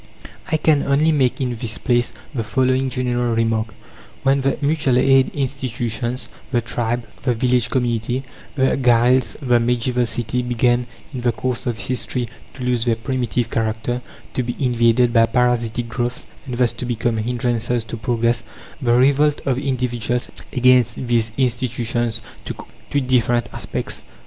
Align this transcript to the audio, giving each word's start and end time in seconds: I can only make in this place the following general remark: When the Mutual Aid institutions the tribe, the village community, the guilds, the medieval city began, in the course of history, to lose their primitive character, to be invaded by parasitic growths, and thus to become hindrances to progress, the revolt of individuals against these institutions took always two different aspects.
I 0.51 0.57
can 0.57 0.81
only 0.81 1.11
make 1.11 1.39
in 1.39 1.57
this 1.57 1.77
place 1.77 2.11
the 2.33 2.43
following 2.43 2.89
general 2.89 3.35
remark: 3.35 3.71
When 4.23 4.41
the 4.41 4.57
Mutual 4.59 4.97
Aid 4.97 5.29
institutions 5.35 6.27
the 6.49 6.59
tribe, 6.59 7.05
the 7.21 7.35
village 7.35 7.69
community, 7.69 8.23
the 8.55 8.77
guilds, 8.77 9.37
the 9.43 9.59
medieval 9.59 10.07
city 10.07 10.41
began, 10.41 10.87
in 11.13 11.21
the 11.21 11.31
course 11.31 11.67
of 11.67 11.77
history, 11.77 12.27
to 12.55 12.63
lose 12.63 12.83
their 12.85 12.95
primitive 12.95 13.51
character, 13.51 14.01
to 14.33 14.41
be 14.41 14.55
invaded 14.57 15.13
by 15.13 15.27
parasitic 15.27 15.87
growths, 15.87 16.25
and 16.47 16.57
thus 16.57 16.71
to 16.73 16.85
become 16.85 17.17
hindrances 17.17 17.83
to 17.83 17.95
progress, 17.95 18.41
the 18.81 18.93
revolt 18.93 19.39
of 19.45 19.59
individuals 19.59 20.31
against 20.51 20.95
these 20.95 21.31
institutions 21.37 22.21
took 22.43 22.61
always 22.61 22.71
two 22.89 23.01
different 23.01 23.49
aspects. 23.53 24.03